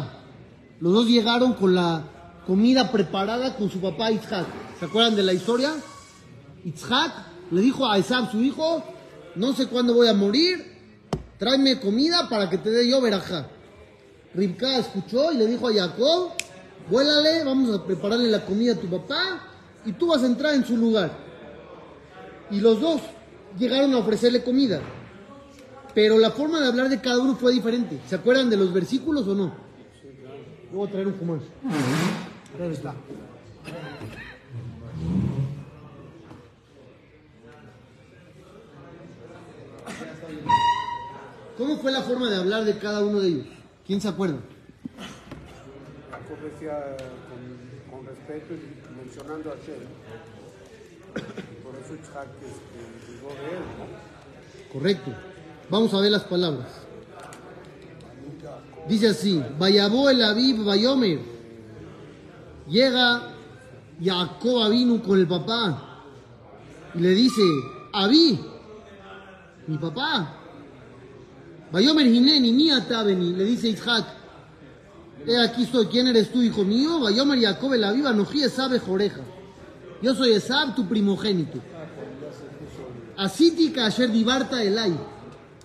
[0.80, 2.04] los dos llegaron con la
[2.48, 4.48] comida preparada con su papá Isaac.
[4.80, 5.76] ¿Se acuerdan de la historia?
[6.64, 7.12] Isaac
[7.52, 8.84] le dijo a Esab, su hijo,
[9.36, 10.78] no sé cuándo voy a morir,
[11.38, 13.48] tráeme comida para que te dé yo verajá.
[14.34, 16.32] Ribka escuchó y le dijo a Jacob,
[16.90, 19.42] vuélale, vamos a prepararle la comida a tu papá
[19.86, 21.12] y tú vas a entrar en su lugar.
[22.52, 23.02] Y los dos
[23.58, 24.82] llegaron a ofrecerle comida.
[25.94, 28.00] Pero la forma de hablar de cada uno fue diferente.
[28.08, 29.54] ¿Se acuerdan de los versículos o no?
[30.72, 31.40] Voy a traer un fumar.
[32.60, 32.94] Ahí está.
[41.58, 43.48] ¿Cómo fue la forma de hablar de cada uno de ellos?
[43.86, 44.38] ¿Quién se acuerda?
[46.10, 46.38] Jacob
[47.92, 51.49] con, respeto y mencionando a Hashem.
[51.70, 52.10] Por eso este,
[53.44, 53.64] de él.
[54.74, 55.14] Correcto.
[55.70, 56.68] Vamos a ver las palabras.
[58.88, 61.20] Dice así, Vayabó el Aviv Bayomer.
[62.68, 63.36] Llega
[64.04, 66.06] Jacob Avinu con el papá
[66.96, 67.42] y le dice,
[67.94, 68.40] Avi,
[69.68, 70.38] mi papá.
[71.72, 74.08] Bayomer Hineni, mi atabeni, le dice Isaac,
[75.28, 77.00] he aquí estoy, ¿quién eres tú, hijo mío?
[77.00, 79.22] Bayomer Jacob el Aviv Anoji Esab Joreja.
[80.02, 81.60] Yo soy Esab, tu primogénito.
[83.18, 84.98] Asiti ayer divarta elai.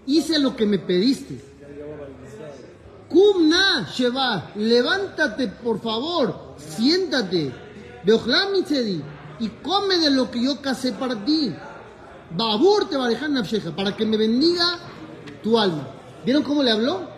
[0.07, 1.41] Hice lo que me pediste.
[3.09, 7.53] Kumna Sheba, levántate por favor, siéntate.
[8.05, 9.01] Beojlam mitzedi,
[9.39, 11.55] y come de lo que yo casé para ti.
[12.37, 14.79] Babur te barejan nafsheja, para que me bendiga
[15.43, 15.87] tu alma.
[16.25, 17.09] ¿Vieron cómo le habló?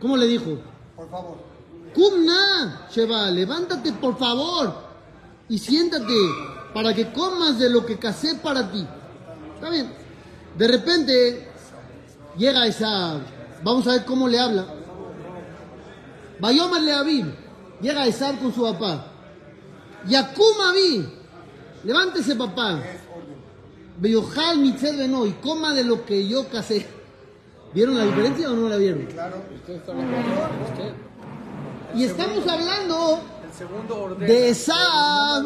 [0.00, 0.58] ¿Cómo le dijo?
[0.96, 1.36] Por favor.
[1.94, 4.89] Kumna Sheba, levántate por favor
[5.50, 6.14] y siéntate
[6.72, 8.86] para que comas de lo que casé para ti.
[9.56, 9.92] Está bien.
[10.56, 11.48] De repente
[12.38, 13.20] llega esa.
[13.62, 14.64] Vamos a ver cómo le habla.
[16.38, 17.26] Bayomer le Aviv.
[17.82, 19.06] Llega Esab con su papá.
[20.06, 21.08] Yakum Avi.
[21.82, 22.80] Levántese, papá.
[23.98, 26.86] Beyojal mitzed beno y coma de lo que yo casé.
[27.74, 29.08] ¿Vieron la diferencia o no la vieron?
[31.94, 33.39] Y estamos hablando El segundo orden.
[34.18, 35.44] De Esab,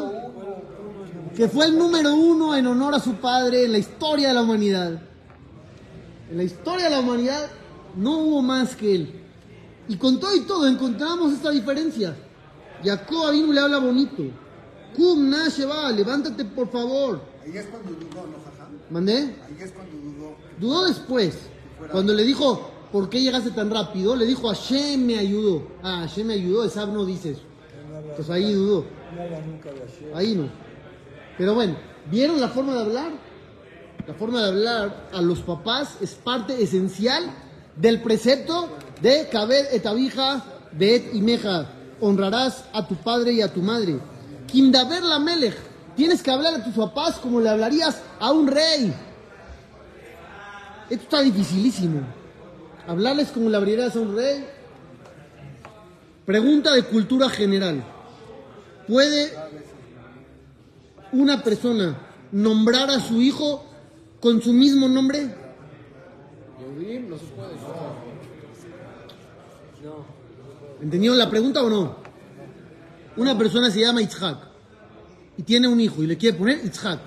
[1.35, 4.43] que fue el número uno en honor a su padre en la historia de la
[4.43, 5.01] humanidad.
[6.31, 7.51] En la historia de la humanidad
[7.97, 9.21] no hubo más que él.
[9.89, 12.17] Y con todo y todo encontramos esta diferencia.
[12.83, 14.23] Jacob vino le habla bonito.
[14.97, 17.21] Kum sheba, levántate por favor.
[17.45, 18.73] Ahí es cuando dudó, ¿no, Jajam?
[18.91, 19.17] ¿Mandé?
[19.17, 20.37] Ahí es cuando dudó.
[20.59, 21.37] Dudó después.
[21.91, 24.15] Cuando le dijo, ¿por qué llegaste tan rápido?
[24.15, 25.67] Le dijo, Hashem me ayudó.
[25.83, 27.43] Ah, Hashem me ayudó, Esab no dice eso.
[28.15, 28.85] Entonces ahí dudó.
[30.15, 30.49] Ahí no.
[31.37, 31.77] Pero bueno,
[32.09, 33.11] ¿vieron la forma de hablar?
[34.07, 37.25] La forma de hablar a los papás es parte esencial
[37.75, 38.69] del precepto
[39.03, 41.67] de Kabed etabija bet imeja.
[42.01, 43.99] Honrarás a tu padre y a tu madre.
[44.47, 45.57] Kimdaber la melech.
[45.97, 48.95] Tienes que hablar a tus papás como le hablarías a un rey.
[50.89, 52.01] Esto está dificilísimo.
[52.87, 54.47] Hablarles como le hablarías a un rey.
[56.25, 57.83] Pregunta de cultura general.
[58.87, 59.33] ¿Puede
[61.13, 61.97] una persona
[62.33, 63.65] nombrar a su hijo
[64.21, 65.35] con su mismo nombre?
[70.83, 71.97] ¿Entendieron la pregunta o no?
[73.17, 74.39] Una persona se llama Itzhak
[75.37, 77.01] y tiene un hijo y le quiere poner Itzhak.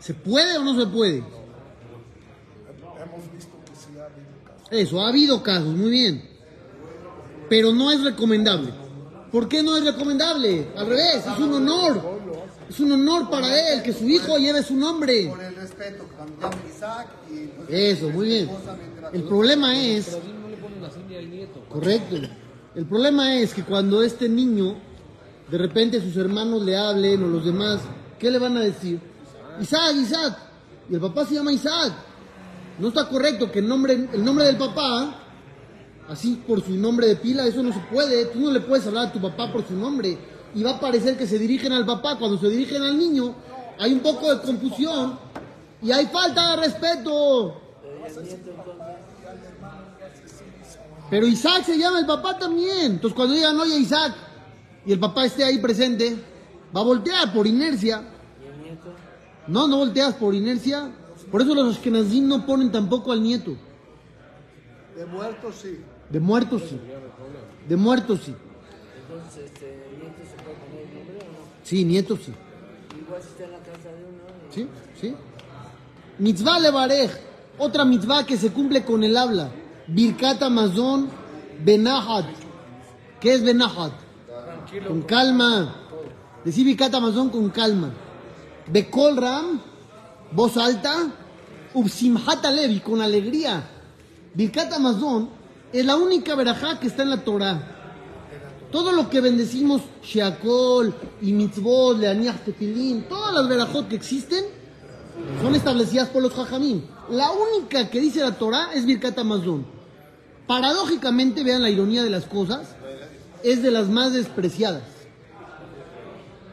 [0.00, 1.24] ¿Se puede o no se puede?
[4.70, 6.22] Eso, ha habido casos, muy bien.
[7.48, 8.85] Pero no es recomendable.
[9.30, 10.68] ¿Por qué no es recomendable?
[10.76, 12.02] Al revés, es un honor.
[12.68, 15.28] Es un honor para él que su hijo lleve su nombre.
[15.28, 17.46] Por el respeto, que cuando llame Isaac y...
[17.46, 18.50] pues, Eso, muy bien.
[19.12, 20.18] El problema es,
[21.68, 22.16] correcto,
[22.74, 24.76] el problema es que cuando este niño,
[25.50, 27.80] de repente sus hermanos le hablen o los demás,
[28.18, 29.00] ¿qué le van a decir?
[29.60, 30.38] Isaac, Isaac.
[30.90, 31.92] Y el papá se llama Isaac.
[32.78, 35.25] No está correcto que el nombre, el nombre del papá,
[36.08, 38.26] así por su nombre de pila, eso no se puede.
[38.26, 40.18] Tú no le puedes hablar a tu papá por su nombre.
[40.54, 42.18] y va a parecer que se dirigen al papá.
[42.18, 43.34] Cuando se dirigen al niño,
[43.78, 45.18] hay un poco de confusión
[45.82, 47.60] y hay falta de respeto.
[51.10, 52.92] Pero Isaac se llama el papá también.
[52.92, 54.14] Entonces cuando digan, oye Isaac,
[54.84, 56.16] y el papá esté ahí presente,
[56.74, 58.02] va a voltear por inercia.
[59.46, 60.90] No, no volteas por inercia.
[61.30, 63.56] Por eso los Ashkenazim no ponen tampoco al nieto.
[64.96, 65.78] De muertos sí.
[66.10, 66.80] De muertos sí.
[67.68, 68.34] De muertos sí.
[69.08, 71.38] Entonces, este, nieto se puede poner el nombre o no?
[71.64, 72.32] Sí, nietos sí.
[72.98, 74.22] Igual si está en la casa de uno.
[74.50, 74.68] Sí,
[75.00, 75.14] sí.
[76.18, 77.10] Mitzvah levarej.
[77.58, 79.50] Otra mitzvah que se cumple con el habla.
[79.86, 81.08] Birkat Amazon
[81.64, 82.26] Benahat.
[83.20, 83.92] ¿Qué es Benahat?
[84.86, 85.74] Con calma.
[86.44, 87.90] Decir Birkat Amazon con calma.
[88.68, 89.60] Bekol Ram,
[90.32, 91.08] voz alta.
[91.74, 93.62] Ubsimhat Alevi, con alegría.
[94.34, 95.28] Birkat Amazon
[95.72, 97.72] es la única verajá que está en la Torah.
[98.70, 104.44] Todo lo que bendecimos, Sheakol y Mitzvot, Leaniach Tefilín, todas las verajot que existen
[105.40, 106.82] son establecidas por los Jajamim.
[107.10, 109.66] La única que dice la Torah es Birkat Amazon.
[110.46, 112.68] Paradójicamente, vean la ironía de las cosas,
[113.42, 114.82] es de las más despreciadas.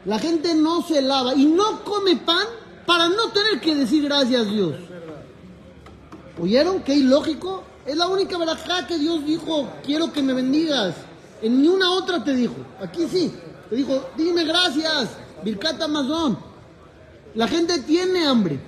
[0.05, 2.45] La gente no se lava y no come pan
[2.85, 4.75] para no tener que decir gracias Dios.
[6.41, 6.81] ¿Oyeron?
[6.83, 7.63] Qué ilógico.
[7.85, 10.95] Es la única verajá que Dios dijo, quiero que me bendigas.
[11.41, 12.55] En ni una otra te dijo.
[12.79, 13.33] Aquí sí.
[13.69, 15.09] Te dijo, dime gracias.
[15.43, 16.37] Birkat Amazon.
[17.35, 18.59] La gente tiene hambre.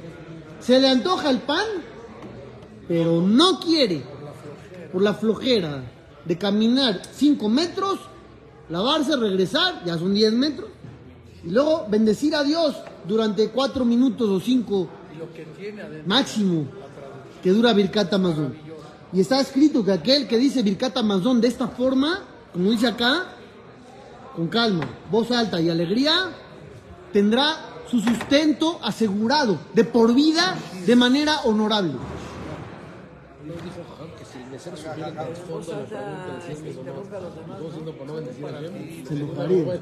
[0.59, 1.65] Se le antoja el pan,
[2.87, 4.03] pero no quiere.
[4.91, 5.83] Por la flojera
[6.25, 7.99] de caminar 5 metros,
[8.69, 10.69] lavarse, regresar, ya son 10 metros.
[11.43, 12.75] Y luego bendecir a Dios
[13.07, 14.89] durante 4 minutos o 5
[16.05, 16.65] máximo
[17.41, 18.55] que dura Birkat Amazon.
[19.15, 23.27] Y está escrito que aquel que dice Birkat Amazon de esta forma, como dice acá,
[24.35, 26.31] con calma, voz alta y alegría,
[27.13, 27.55] tendrá
[27.89, 31.93] su sustento asegurado de por vida de manera honorable.
[39.07, 39.79] Se enojaría.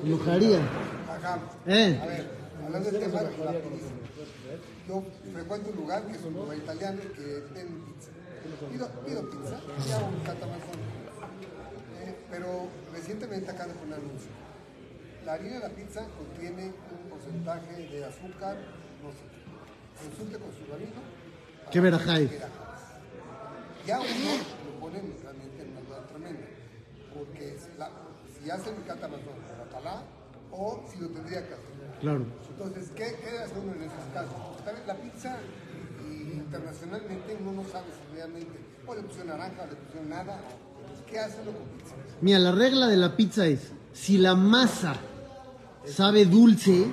[0.00, 0.58] Se enojaría.
[1.66, 2.00] ¿Eh?
[2.00, 2.30] A ver,
[2.64, 3.90] hablando del tema de la pizza.
[4.86, 5.02] Yo
[5.32, 8.19] frecuento un lugar que es un lugar italiano que vende pizza.
[8.40, 10.80] Pido, pido pizza y hago un catamazón.
[12.00, 14.30] Eh, pero recientemente acaban de poner un anuncio.
[15.26, 18.56] La harina de la pizza contiene un porcentaje de azúcar,
[19.02, 20.08] no sé qué.
[20.08, 21.00] Consulte con su rabino.
[21.70, 22.30] ¿Qué verajá es?
[23.86, 24.30] Ya uno
[24.64, 26.46] lo ponen realmente en una duda tremenda.
[27.12, 27.90] Porque si, la,
[28.38, 30.02] si hace el catamazón para Talá
[30.50, 32.00] o si lo tendría que hacer.
[32.00, 32.24] Claro.
[32.48, 34.32] Entonces, ¿qué, qué hace uno en esos casos?
[34.86, 35.36] La pizza
[36.54, 38.50] internacionalmente no sabe si realmente
[38.86, 40.40] o le pusieron naranja o le pusieron nada.
[41.08, 41.94] ¿qué hace uno con pizza?
[42.20, 43.60] Mira, la regla de la pizza es,
[43.92, 44.94] si la masa
[45.84, 46.86] sabe dulce,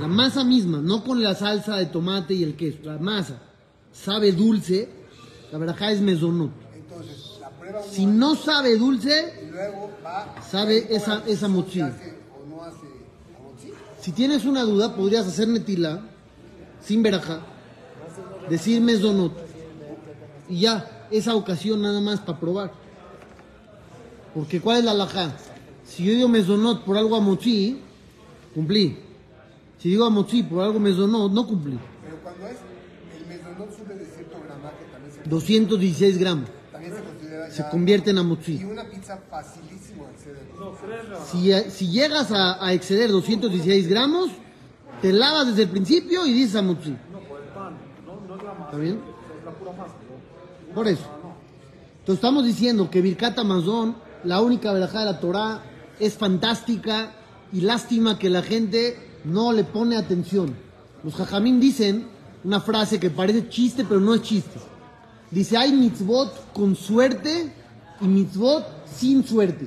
[0.00, 3.38] la masa misma, no con la salsa de tomate y el queso, la masa
[3.92, 4.88] sabe dulce,
[5.52, 6.50] la verajá es mesonot.
[6.74, 11.86] Entonces, la prueba Si no sabe dulce, y luego va Sabe esa- esa mochila.
[11.88, 12.86] hace O no hace
[13.38, 13.72] amotzi.
[14.00, 16.00] si tienes una duda, podrías hacer netila
[16.82, 17.40] sin verajá,
[18.50, 19.32] decir mesonot,
[20.48, 22.72] y ya, esa ocasión nada más para probar.
[24.34, 25.32] Porque ¿cuál es la alajá?
[25.84, 27.78] Si yo digo mesonot por algo amotzi,
[28.54, 28.98] cumplí.
[29.78, 31.78] Si digo amotzi por algo mesonot, no cumplí.
[32.04, 32.56] Pero cuando es
[33.18, 36.48] el mesonot sube de cierto gramaje, también se, 216 gramos.
[36.72, 38.64] también se considera Se ya- convierte en Y amotzi.
[38.64, 41.64] una pizza facilísimo de acceder.
[41.70, 44.30] Si, si llegas a, a exceder 216 gramos,
[45.02, 46.94] te lavas desde el principio y dices amotzi.
[48.68, 49.00] ¿Está bien?
[50.74, 51.06] Por eso.
[52.00, 55.62] Entonces estamos diciendo que Birkat Amazon, la única verajá de la Torah,
[55.98, 57.12] es fantástica
[57.50, 60.54] y lástima que la gente no le pone atención.
[61.02, 62.08] Los jajamín dicen
[62.44, 64.60] una frase que parece chiste, pero no es chiste.
[65.30, 67.50] Dice, hay mitzvot con suerte
[68.02, 69.66] y mitzvot sin suerte.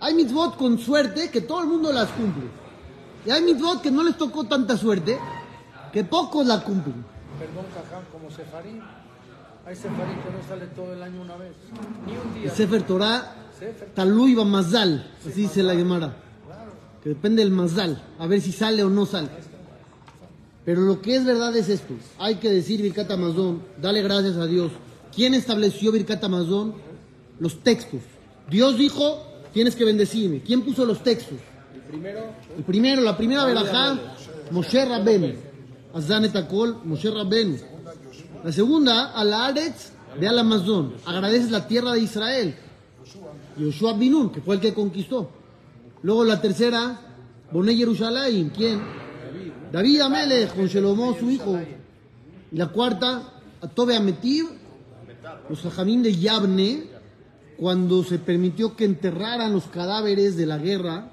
[0.00, 2.44] Hay mitzvot con suerte que todo el mundo las cumple.
[3.26, 5.18] Y hay mitzvot que no les tocó tanta suerte
[5.92, 7.13] que pocos la cumplen.
[7.38, 8.80] Perdón, Caján, como Sefarín.
[9.66, 11.52] Hay Sefarín que no sale todo el año una vez.
[12.06, 12.44] Ni un día.
[12.44, 13.34] El Sefer Torah,
[13.98, 16.16] va Mazal, así dice la Gemara.
[17.02, 19.28] Que depende del Mazal, a ver si sale o no sale.
[20.64, 21.94] Pero lo que es verdad es esto.
[22.18, 24.72] Hay que decir Birkat Amazon, dale gracias a Dios.
[25.14, 26.74] ¿Quién estableció Birkat Amazon?
[27.38, 28.00] Los textos.
[28.50, 29.22] Dios dijo,
[29.52, 30.40] tienes que bendecirme.
[30.40, 31.38] ¿Quién puso los textos?
[31.74, 32.20] El primero,
[32.56, 33.98] El primero, la primera verajá,
[34.50, 35.53] Moshe Rabbenu.
[35.94, 37.56] Azan et Akol, Moshe Rabbenu.
[38.42, 40.94] La segunda, al Aretz de al Amazon.
[41.06, 42.54] Agradeces la tierra de Israel.
[43.56, 45.30] Yoshua Binun, que fue el que conquistó.
[46.02, 47.00] Luego la tercera,
[47.52, 48.82] Boné Jerusalén, ¿quién?
[49.72, 51.58] David Amelech, con Shelomó, su hijo.
[52.50, 53.22] Y la cuarta,
[53.74, 54.46] Tobe Ametiv,
[55.48, 56.84] los jajamín de Yabne,
[57.56, 61.12] cuando se permitió que enterraran los cadáveres de la guerra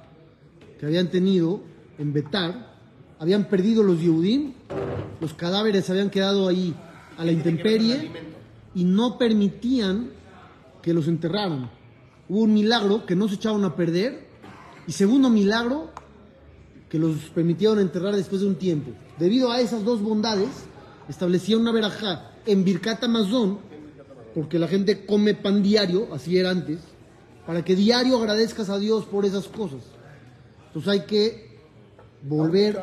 [0.80, 1.62] que habían tenido
[2.00, 2.71] en Betar,
[3.22, 4.54] habían perdido los Yehudim,
[5.20, 6.74] los cadáveres habían quedado ahí
[7.20, 8.12] a la intemperie
[8.74, 10.10] y no permitían
[10.82, 11.70] que los enterraran.
[12.28, 14.26] Hubo un milagro que no se echaron a perder
[14.88, 15.92] y segundo milagro
[16.90, 18.90] que los permitieron enterrar después de un tiempo.
[19.20, 20.50] Debido a esas dos bondades,
[21.08, 23.60] establecía una verajá en Birkat Amazon,
[24.34, 26.80] porque la gente come pan diario, así era antes,
[27.46, 29.82] para que diario agradezcas a Dios por esas cosas.
[30.70, 31.51] Entonces hay que
[32.24, 32.80] volver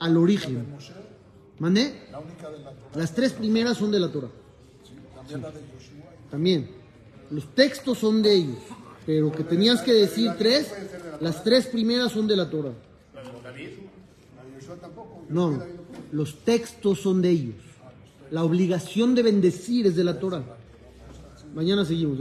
[0.00, 0.66] al origen.
[1.58, 1.94] ¿Mandé?
[2.94, 4.30] Las tres primeras son de la Torah.
[5.28, 5.34] Sí.
[6.30, 6.68] También.
[7.30, 8.58] Los textos son de ellos.
[9.06, 10.72] Pero que tenías que decir tres,
[11.20, 12.72] las tres primeras son de la Torah.
[15.28, 15.62] No,
[16.12, 17.56] los textos son de ellos.
[18.30, 20.42] La obligación de bendecir es de la Torah.
[21.54, 22.18] Mañana seguimos.